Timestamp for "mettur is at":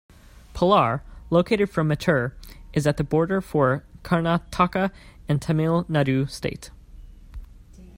1.87-2.97